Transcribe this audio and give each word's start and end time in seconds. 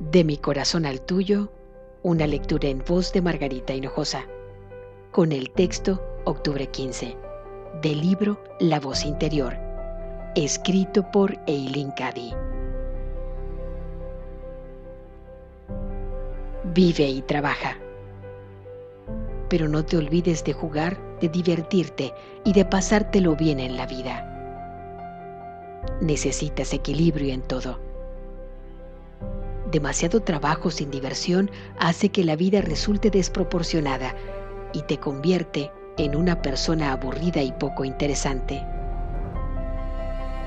De 0.00 0.24
mi 0.24 0.38
corazón 0.38 0.86
al 0.86 1.02
tuyo, 1.02 1.52
una 2.02 2.26
lectura 2.26 2.68
en 2.68 2.82
voz 2.82 3.12
de 3.12 3.20
Margarita 3.20 3.74
Hinojosa, 3.74 4.24
con 5.10 5.30
el 5.30 5.50
texto 5.50 6.02
Octubre 6.24 6.66
15, 6.66 7.18
del 7.82 8.00
libro 8.00 8.42
La 8.60 8.80
voz 8.80 9.04
interior, 9.04 9.58
escrito 10.34 11.10
por 11.10 11.38
Eileen 11.46 11.90
Cady. 11.90 12.32
Vive 16.72 17.06
y 17.06 17.20
trabaja. 17.20 17.76
Pero 19.50 19.68
no 19.68 19.84
te 19.84 19.98
olvides 19.98 20.42
de 20.44 20.54
jugar, 20.54 20.96
de 21.20 21.28
divertirte 21.28 22.14
y 22.42 22.54
de 22.54 22.64
pasártelo 22.64 23.36
bien 23.36 23.60
en 23.60 23.76
la 23.76 23.84
vida. 23.84 24.26
Necesitas 26.00 26.72
equilibrio 26.72 27.34
en 27.34 27.42
todo 27.42 27.89
Demasiado 29.70 30.20
trabajo 30.20 30.70
sin 30.70 30.90
diversión 30.90 31.48
hace 31.78 32.08
que 32.08 32.24
la 32.24 32.34
vida 32.34 32.60
resulte 32.60 33.08
desproporcionada 33.08 34.16
y 34.72 34.82
te 34.82 34.98
convierte 34.98 35.70
en 35.96 36.16
una 36.16 36.42
persona 36.42 36.90
aburrida 36.90 37.40
y 37.40 37.52
poco 37.52 37.84
interesante. 37.84 38.64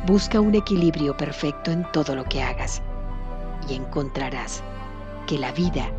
Busca 0.05 0.41
un 0.41 0.55
equilibrio 0.55 1.15
perfecto 1.15 1.71
en 1.71 1.89
todo 1.93 2.15
lo 2.15 2.25
que 2.25 2.41
hagas 2.41 2.81
y 3.69 3.75
encontrarás 3.75 4.61
que 5.25 5.37
la 5.37 5.53
vida 5.53 5.89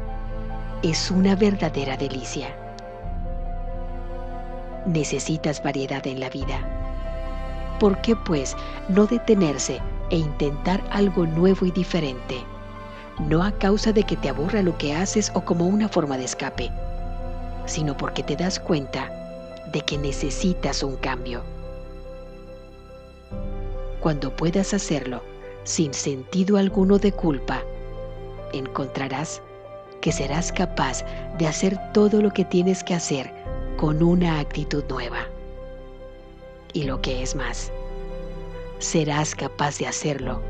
es 0.82 1.10
una 1.10 1.34
verdadera 1.34 1.96
delicia. 1.96 2.54
Necesitas 4.84 5.62
variedad 5.62 6.06
en 6.06 6.20
la 6.20 6.28
vida. 6.28 6.58
¿Por 7.80 8.02
qué 8.02 8.16
pues 8.16 8.54
no 8.90 9.06
detenerse 9.06 9.80
e 10.10 10.18
intentar 10.18 10.84
algo 10.90 11.24
nuevo 11.24 11.64
y 11.64 11.70
diferente? 11.70 12.44
No 13.18 13.42
a 13.42 13.52
causa 13.52 13.92
de 13.92 14.02
que 14.02 14.16
te 14.16 14.28
aburra 14.28 14.62
lo 14.62 14.76
que 14.76 14.94
haces 14.94 15.30
o 15.34 15.44
como 15.44 15.66
una 15.66 15.88
forma 15.88 16.16
de 16.16 16.24
escape, 16.24 16.70
sino 17.66 17.96
porque 17.96 18.22
te 18.22 18.36
das 18.36 18.58
cuenta 18.58 19.10
de 19.72 19.80
que 19.80 19.98
necesitas 19.98 20.82
un 20.82 20.96
cambio. 20.96 21.42
Cuando 24.00 24.34
puedas 24.34 24.74
hacerlo 24.74 25.22
sin 25.62 25.94
sentido 25.94 26.58
alguno 26.58 26.98
de 26.98 27.12
culpa, 27.12 27.62
encontrarás 28.52 29.40
que 30.00 30.12
serás 30.12 30.52
capaz 30.52 31.04
de 31.38 31.46
hacer 31.46 31.78
todo 31.92 32.20
lo 32.20 32.30
que 32.30 32.44
tienes 32.44 32.84
que 32.84 32.94
hacer 32.94 33.32
con 33.78 34.02
una 34.02 34.38
actitud 34.40 34.84
nueva. 34.88 35.26
Y 36.74 36.82
lo 36.82 37.00
que 37.00 37.22
es 37.22 37.34
más, 37.34 37.72
serás 38.78 39.34
capaz 39.34 39.78
de 39.78 39.86
hacerlo 39.86 40.42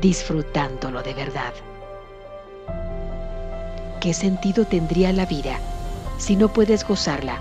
disfrutándolo 0.00 1.02
de 1.02 1.12
verdad. 1.12 1.52
¿Qué 4.02 4.14
sentido 4.14 4.64
tendría 4.64 5.12
la 5.12 5.26
vida 5.26 5.60
si 6.18 6.34
no 6.34 6.52
puedes 6.52 6.84
gozarla 6.84 7.38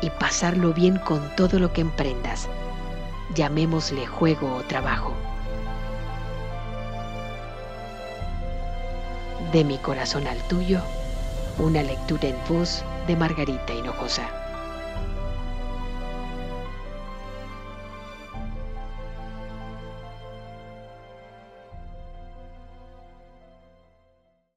y 0.00 0.10
pasarlo 0.10 0.74
bien 0.74 0.98
con 0.98 1.30
todo 1.36 1.60
lo 1.60 1.72
que 1.72 1.80
emprendas? 1.80 2.48
Llamémosle 3.36 4.04
juego 4.08 4.52
o 4.52 4.62
trabajo. 4.64 5.14
De 9.52 9.62
mi 9.62 9.78
corazón 9.78 10.26
al 10.26 10.38
tuyo, 10.48 10.80
una 11.60 11.84
lectura 11.84 12.30
en 12.30 12.36
voz 12.48 12.82
de 13.06 13.14
Margarita 13.14 13.72
Hinojosa. 13.72 14.28